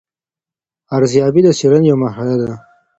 ارزیابي 0.95 1.41
د 1.43 1.49
څېړنې 1.57 1.87
یوه 1.91 2.01
مرحله 2.03 2.35
ده. 2.41 2.53